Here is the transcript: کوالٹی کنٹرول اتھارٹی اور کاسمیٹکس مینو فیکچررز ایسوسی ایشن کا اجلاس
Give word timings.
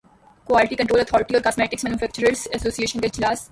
کوالٹی 0.47 0.75
کنٹرول 0.75 0.99
اتھارٹی 0.99 1.35
اور 1.35 1.43
کاسمیٹکس 1.43 1.83
مینو 1.83 1.97
فیکچررز 1.97 2.47
ایسوسی 2.51 2.83
ایشن 2.83 3.01
کا 3.01 3.07
اجلاس 3.07 3.47